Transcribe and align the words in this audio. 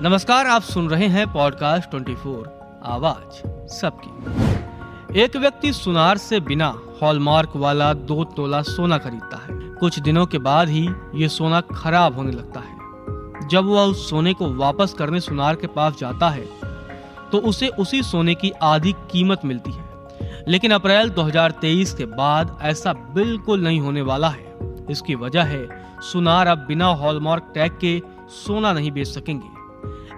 नमस्कार, 0.00 0.46
आप 0.46 0.62
सुन 0.62 0.88
रहे 0.88 1.06
हैं 1.06 1.32
पॉडकास्ट 1.32 1.90
24 1.90 2.44
आवाज़ 2.84 3.48
सबकी। 3.68 5.20
एक 5.20 5.36
व्यक्ति 5.36 5.72
सुनार 5.72 6.18
से 6.18 6.40
बिना 6.40 6.78
हॉलमार्क 7.02 7.52
वाला 7.56 7.94
दो 7.94 8.24
तोला 8.24 8.62
सोना 8.62 8.98
खरीदता 8.98 9.36
है। 9.36 9.48
कुछ 9.52 9.98
दिनों 9.98 10.26
के 10.26 10.38
बाद 10.38 10.68
ही 10.68 10.88
ये 11.14 11.28
सोना 11.28 11.60
खराब 11.60 12.16
होने 12.16 12.32
लगता 12.32 12.60
है। 12.60 12.76
जब 13.48 13.64
वह 13.64 13.80
उस 13.80 14.10
सोने 14.10 14.34
को 14.34 14.54
वापस 14.54 14.92
करने 14.92 15.20
सुनार 15.20 15.56
के 15.56 15.66
पास 15.66 15.96
जाता 15.98 16.28
है 16.28 16.48
तो 17.32 17.38
उसे 17.38 17.68
उसी 17.68 18.02
सोने 18.02 18.34
की 18.34 18.50
आधी 18.50 18.92
कीमत 18.92 19.40
मिलती 19.44 19.70
है। 19.70 19.84
लेकिन 20.48 20.70
अप्रैल 20.70 21.10
2023 21.10 21.94
के 21.94 22.04
बाद 22.04 22.58
ऐसा 22.62 22.92
बिल्कुल 22.92 23.60
नहीं 23.60 23.80
होने 23.80 24.02
वाला 24.02 24.28
है। 24.28 24.58
इसकी 24.90 25.14
वजह 25.14 25.42
है, 25.42 25.86
सुनार 26.00 26.46
अब 26.46 26.58
बिना 26.58 26.86
हॉलमार्क 26.86 27.52
टैग 27.54 27.72
के 27.72 28.02
सोना 28.28 28.72
नहीं 28.72 28.90
बेच 28.92 29.08
सकेंगे। 29.08 29.53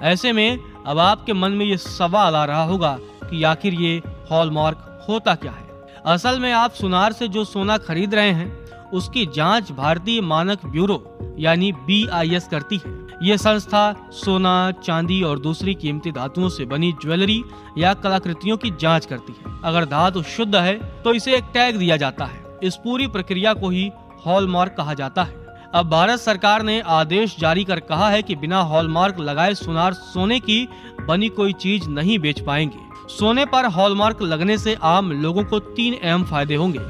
ऐसे 0.02 0.32
में 0.32 0.58
अब 0.86 0.98
आपके 0.98 1.32
मन 1.32 1.52
में 1.52 1.66
ये 1.66 1.76
सवाल 1.76 2.34
आ 2.34 2.44
रहा 2.44 2.62
होगा 2.62 2.98
कि 3.30 3.42
आखिर 3.42 3.74
ये 3.74 4.02
हॉलमार्क 4.30 5.06
होता 5.08 5.34
क्या 5.34 5.52
है? 5.52 5.66
असल 6.06 6.40
में 6.40 6.52
आप 6.52 6.72
सुनार 6.72 7.12
से 7.12 7.28
जो 7.28 7.44
सोना 7.44 7.76
खरीद 7.78 8.14
रहे 8.14 8.30
हैं, 8.30 8.66
उसकी 8.90 9.26
जाँच 9.26 9.72
भारतीय 9.72 10.20
मानक 10.20 10.66
ब्यूरो, 10.66 11.36
यानी 11.38 11.72
बीआईएस 11.72 12.48
करती 12.48 12.80
है। 12.86 13.06
ये 13.22 13.38
संस्था 13.38 14.10
सोना, 14.12 14.70
चांदी 14.84 15.22
और 15.22 15.38
दूसरी 15.38 15.74
कीमती 15.74 16.12
धातुओं 16.12 16.48
से 16.48 16.64
बनी 16.64 16.92
ज्वेलरी 16.92 17.42
या 17.78 17.94
कलाकृतियों 17.94 18.56
की 18.56 18.70
जाँच 18.80 19.06
करती 19.06 19.34
है। 19.38 19.54
अगर 19.64 19.84
धातु 19.84 20.22
शुद्ध 20.22 20.54
है 20.56 21.02
तो 21.02 21.12
इसे 21.14 21.36
एक 21.36 21.44
टैग 21.54 21.76
दिया 21.76 21.96
जाता 21.96 22.24
है। 22.24 22.58
इस 22.62 22.76
पूरी 22.76 23.06
प्रक्रिया 23.06 23.54
को 23.54 23.70
ही 23.70 23.90
हॉलमार्क 24.26 24.74
कहा 24.78 24.94
जाता 24.94 25.22
है। 25.22 25.45
अब 25.74 25.88
भारत 25.90 26.18
सरकार 26.18 26.62
ने 26.62 26.80
आदेश 26.80 27.36
जारी 27.38 27.64
कर 27.64 27.80
कहा 27.80 28.10
है 28.10 28.22
कि 28.22 28.36
बिना 28.36 28.60
हॉलमार्क 28.60 29.20
लगाए 29.20 29.54
सुनार 29.54 29.92
सोने 29.92 30.40
की 30.40 30.68
बनी 31.08 31.28
कोई 31.28 31.52
चीज़ 31.52 31.88
नहीं 31.88 32.18
बेच 32.18 32.40
पाएँगे। 32.40 32.78
सोने 33.08 33.44
पर 33.44 33.66
हॉलमार्क 33.66 34.22
लगने 34.22 34.58
से 34.58 34.76
आम 34.82 35.12
लोगों 35.12 35.44
को 35.44 35.58
तीन 35.58 35.94
अहम 35.94 36.24
फ़ायदे 36.24 36.54
होंगे। 36.54 36.80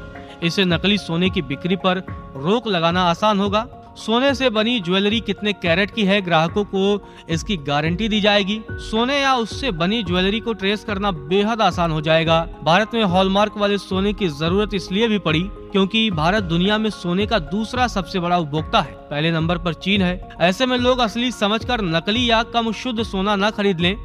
इससे 0.43 0.65
नकली 0.65 0.97
सोने 0.97 1.29
की 1.29 1.41
बिक्री 1.41 1.75
पर 1.75 1.97
रोक 2.35 2.67
लगाना 2.67 3.03
आसान 3.03 3.39
होगा। 3.39 3.67
सोने 3.97 4.33
से 4.35 4.49
बनी 4.49 4.79
ज्वेलरी 4.79 5.19
कितने 5.19 5.51
कैरेट 5.53 5.91
की 5.91 6.03
है, 6.03 6.21
ग्राहकों 6.21 6.63
को 6.65 7.07
इसकी 7.29 7.55
गारंटी 7.57 8.07
दी 8.09 8.19
जाएगी। 8.21 8.59
सोने 8.71 9.19
या 9.19 9.33
उससे 9.35 9.71
बनी 9.71 10.01
ज्वेलरी 10.03 10.39
को 10.39 10.53
ट्रेस 10.53 10.83
करना 10.83 11.11
बेहद 11.11 11.61
आसान 11.61 11.91
हो 11.91 12.01
जाएगा। 12.01 12.39
भारत 12.63 12.91
में 12.93 13.03
हॉलमार्क 13.03 13.57
वाले 13.57 13.77
सोने 13.77 14.13
की 14.13 14.27
ज़रूरत 14.29 14.73
इसलिए 14.73 15.07
भी 15.07 15.17
पड़ी 15.19 15.41
क्योंकि 15.71 16.09
भारत 16.11 16.43
दुनिया 16.43 16.77
में 16.77 16.89
सोने 16.89 17.25
का 17.27 17.39
दूसरा 17.39 17.87
सबसे 17.87 18.19
बड़ा 18.19 18.37
उपभोक्ता 18.37 18.81
है। 18.81 18.93
पहले 19.09 19.31
नंबर 19.31 19.57
पर 19.57 19.73
चीन 19.73 20.01
है। 20.01 20.29
ऐसे 20.41 20.65
में 20.65 20.77
लोग 20.77 20.99
असली 20.99 21.31
समझकर 21.31 21.81
नकली 21.81 22.29
या 22.29 22.43
कम 22.43 22.71
शुद्ध 22.73 23.03
सोना 23.03 23.35
न 23.35 23.49
खरीद 23.49 23.79
लें। 23.79 23.95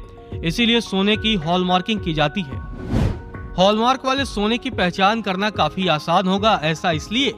इसीलिए 0.43 0.81
सोने 0.81 1.17
की 1.17 1.35
हॉलमार्किंग 1.37 2.01
की 2.01 2.13
जाती 2.13 2.41
है। 2.41 2.61
हॉलमार्क 3.57 4.05
वाले 4.05 4.25
सोने 4.25 4.57
की 4.57 4.69
पहचान 4.69 5.21
करना 5.21 5.49
काफ़ी 5.49 5.87
आसान 5.87 6.27
होगा, 6.27 6.59
ऐसा 6.63 6.91
इसलिए 6.91 7.33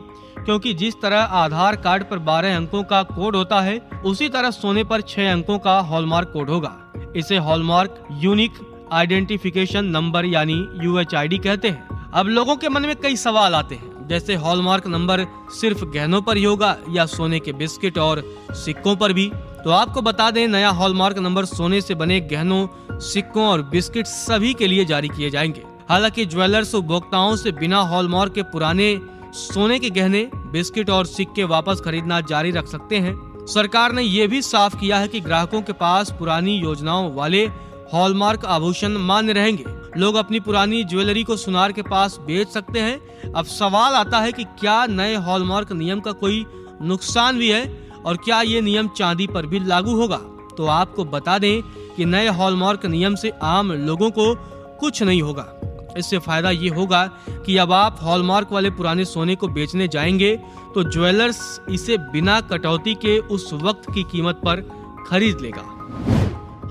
क्योंकि 0.45 0.73
जिस 0.73 0.93
तरह 1.01 1.19
आधार 1.19 1.75
कार्ड 1.75 2.03
पर 2.03 2.19
12 2.19 2.55
अंकों 2.55 2.83
का 2.83 3.03
कोड 3.03 3.35
होता 3.35 3.61
है, 3.61 3.89
उसी 4.05 4.29
तरह 4.29 4.51
सोने 4.51 4.83
पर 4.83 5.01
6 5.01 5.31
अंकों 5.31 5.59
का 5.59 5.79
हॉलमार्क 5.79 6.29
कोड 6.33 6.49
होगा। 6.49 6.75
इसे 7.15 7.37
हॉलमार्क 7.37 8.07
यूनिक 8.11 8.53
आइडेंटिफिकेशन 8.91 9.85
नंबर 9.85 10.25
यानी 10.25 10.67
यूएचआईडी 10.83 11.37
कहते 11.37 11.69
हैं। 11.69 12.11
अब 12.11 12.27
लोगों 12.27 12.55
के 12.55 12.69
मन 12.69 12.81
में 12.81 12.95
कई 12.95 13.15
सवाल 13.15 13.55
आते 13.55 13.75
हैं, 13.75 14.07
जैसे 14.07 14.35
हॉलमार्क 14.35 14.87
नंबर 14.87 15.25
सिर्फ़ 15.51 15.85
गहनों 15.85 16.21
पर 16.21 16.37
ही 16.37 16.43
होगा 16.43 16.77
या 16.89 17.05
सोने 17.05 17.39
के 17.39 17.53
बिस्किट 17.53 17.97
और 17.97 18.23
सिक्कों 18.51 18.95
पर 18.95 19.13
भी? 19.13 19.31
तो 19.63 19.69
आपको 19.69 20.01
बता 20.01 20.31
दें, 20.31 20.47
नया 20.47 20.69
हॉलमार्क 20.69 21.17
नंबर 21.17 21.45
सोने 21.45 21.81
से 21.81 21.95
बने 21.95 22.19
गहनों, 22.19 22.67
सिक्कों 22.99 23.47
और 23.47 23.61
बिस्किट 23.61 24.05
सभी 24.05 24.53
के 24.53 24.67
लिए 24.67 24.85
जारी 24.85 25.07
किए 25.07 25.29
जाएँगे। 25.29 25.63
हालाँकि 25.89 26.25
ज्वेलर्स 26.25 26.75
उपभोक्ताओं 26.75 27.35
से 27.35 27.51
बिना 27.51 27.77
हॉलमार्क 27.77 28.33
के 28.33 28.43
पुराने 28.43 28.99
सोने 29.35 29.79
के 29.79 29.89
गहने, 29.89 30.29
बिस्किट 30.35 30.89
और 30.89 31.05
सिक्के 31.05 31.43
वापस 31.43 31.81
खरीदना 31.85 32.21
जारी 32.21 32.51
रख 32.51 32.67
सकते 32.67 32.97
हैं। 32.97 33.45
सरकार 33.45 33.91
ने 33.91 34.01
यह 34.01 34.27
भी 34.27 34.41
साफ़ 34.41 34.77
किया 34.77 34.97
है 34.97 35.07
कि 35.07 35.19
ग्राहकों 35.19 35.61
के 35.61 35.73
पास 35.73 36.11
पुरानी 36.11 36.57
योजनाओं 36.57 37.13
वाले 37.13 37.45
हॉलमार्क 37.93 38.45
आभूषण 38.45 38.97
मान्य 38.97 39.33
रहेंगे। 39.33 39.65
लोग 39.97 40.15
अपनी 40.15 40.39
पुरानी 40.39 40.83
ज्वेलरी 40.83 41.23
को 41.23 41.37
सुनार 41.37 41.71
के 41.71 41.81
पास 41.81 42.17
बेच 42.17 42.47
सकते 42.47 42.79
हैं। 42.79 43.31
अब 43.33 43.45
सवाल 43.45 43.93
आता 43.93 44.19
है 44.19 44.31
कि 44.31 44.43
क्या 44.43 44.85
नए 44.85 45.15
हॉलमार्क 45.15 45.71
नियम 45.71 45.99
का 45.99 46.11
कोई 46.11 46.45
नुकसान 46.81 47.37
भी 47.37 47.49
है 47.49 47.91
और 48.05 48.17
क्या 48.17 48.41
ये 48.41 48.61
नियम 48.61 48.87
चांदी 48.87 49.27
पर 49.27 49.45
भी 49.45 49.59
लागू 49.59 49.95
होगा? 49.95 50.17
तो 50.57 50.65
आपको 50.65 51.05
बता 51.05 51.37
दें 51.37 51.61
कि 51.97 52.05
नए 52.05 52.27
हॉलमार्क 52.27 52.85
नियम 52.85 53.15
से 53.15 53.29
आम 53.29 53.71
लोगों 53.71 54.11
को 54.11 54.35
कुछ 54.79 55.03
नहीं 55.03 55.21
होगा। 55.21 55.54
इससे 55.97 56.17
फ़ायदा 56.17 56.49
ये 56.49 56.69
होगा 56.69 57.05
कि 57.45 57.57
अब 57.57 57.71
आप 57.71 57.99
हॉलमार्क 58.03 58.51
वाले 58.51 58.69
पुराने 58.69 59.05
सोने 59.05 59.35
को 59.35 59.47
बेचने 59.47 59.87
जाएँगे 59.87 60.35
तो 60.75 60.83
ज्वेलर्स 60.83 61.59
इसे 61.69 61.97
बिना 61.97 62.39
कटौती 62.41 62.95
के 62.95 63.17
उस 63.19 63.49
वक्त 63.53 63.91
की 63.93 64.03
कीमत 64.03 64.41
पर 64.45 64.61
खरीद 65.07 65.41
लेगा। 65.41 65.71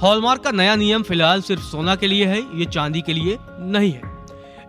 हॉलमार्क 0.03 0.43
का 0.43 0.51
नया 0.51 0.75
नियम 0.77 1.03
फ़िलहाल 1.03 1.43
सिर्फ़ 1.43 1.63
सोना 1.63 1.95
के 1.97 2.07
लिए 2.07 2.25
है, 2.27 2.41
ये 2.55 2.65
चांदी 2.65 3.01
के 3.01 3.13
लिए 3.13 3.39
नहीं 3.61 3.93
है। 3.93 4.13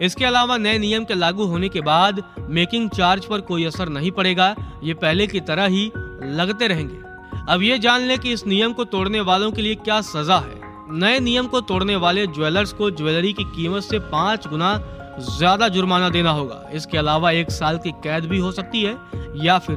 इसके 0.01 0.25
अलावा 0.25 0.57
नए 0.57 0.77
नियम 0.77 1.03
के 1.03 1.13
लागू 1.13 1.45
होने 1.45 1.69
के 1.69 1.81
बाद 1.81 2.23
मेकिंग 2.49 2.89
चार्ज 2.89 3.25
पर 3.25 3.41
कोई 3.41 3.65
असर 3.65 3.89
नहीं 3.89 4.11
पड़ेगा, 4.11 4.55
ये 4.83 4.93
पहले 4.93 5.27
की 5.27 5.39
तरह 5.39 5.65
ही 5.65 5.91
लगते 6.23 6.67
रहेंगे। 6.67 7.03
अब 7.49 7.61
ये 7.61 7.77
जान 7.79 8.01
लें 8.01 8.17
कि 8.19 8.31
इस 8.33 8.45
नियम 8.47 8.73
को 8.73 8.83
तोड़ने 8.85 9.21
वालों 9.21 9.51
के 9.51 9.61
लिए 9.61 9.75
क्या 9.75 9.99
सजा 10.01 10.37
है। 10.37 10.64
नए 10.95 11.19
नियम 11.19 11.47
को 11.47 11.61
तोड़ने 11.61 11.95
वाले 11.95 12.25
ज्वेलर्स 12.27 12.71
को 12.73 12.89
ज्वेलरी 12.91 13.31
की 13.33 13.43
कीमत 13.45 13.83
से 13.83 13.99
पाँच 14.11 14.47
गुना 14.47 14.77
ज़्यादा 15.19 15.67
जुर्माना 15.67 16.09
देना 16.09 16.31
होगा। 16.31 16.61
इसके 16.73 16.97
अलावा 16.97 17.31
एक 17.31 17.51
साल 17.51 17.77
की 17.77 17.91
कैद 18.03 18.25
भी 18.25 18.39
हो 18.39 18.51
सकती 18.51 18.83
है 18.83 18.97
या 19.37 19.57
फिर 19.59 19.75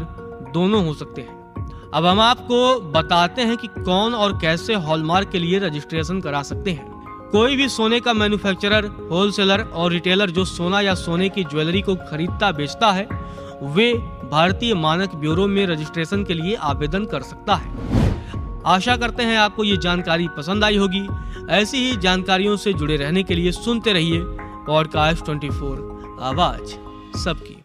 दोनों 0.55 0.85
हो 0.87 0.95
सकते 0.95 1.23
हैं। 1.23 1.37
अब 1.95 2.07
हम 2.07 2.21
आपको 2.21 2.59
बताते 2.93 3.43
हैं 3.43 3.57
कि 3.57 3.69
कौन 3.69 4.15
और 4.15 4.39
कैसे 4.39 4.75
हॉलमार्क 4.77 5.31
के 5.31 5.39
लिए 5.39 5.59
रजिस्ट्रेशन 5.59 6.21
करा 6.21 6.43
सकते 6.43 6.71
हैं। 6.71 7.31
कोई 7.33 7.57
भी 7.57 7.69
सोने 7.69 8.01
का 8.01 8.13
मैन्युफैक्चरर, 8.13 8.87
होलसेलर 9.11 9.61
और 9.63 9.91
रिटेलर 9.93 10.31
जो 10.31 10.45
सोना 10.45 10.81
या 10.81 10.95
सोने 10.95 11.29
की 11.29 11.45
ज्वेलरी 11.45 11.83
को 11.83 11.95
खरीदता 12.11 12.53
बेचता 12.53 12.93
है, 12.93 13.09
वे 13.65 13.93
भारतीय 14.33 14.75
मानक 14.77 15.15
ब्यूरो 15.15 15.47
में 15.47 15.67
रजिस्ट्रेशन 15.67 16.25
के 16.25 16.35
लिए 16.35 16.55
आवेदन 16.55 17.05
कर 17.05 17.23
सकता 17.23 17.55
है। 17.55 17.98
आशा 18.67 18.97
करते 18.97 19.23
हैं 19.23 19.39
आपको 19.39 19.65
ये 19.65 19.77
जानकारी 19.77 20.29
पसंद 20.29 20.65
आई 20.65 20.77
होगी। 20.77 21.09
ऐसी 21.51 21.77
ही 21.77 21.97
जानकारियों 21.97 22.57
से 22.57 22.73
जुड़े 22.73 22.97
रहने 22.97 23.23
के 23.23 23.35
लिए 23.35 23.53
सुनते 23.53 23.93
रहिए 23.93 24.21
पॉडकास्ट 24.67 25.25
24 25.25 26.19
आवाज़ 26.21 26.75
सबकी। 27.19 27.58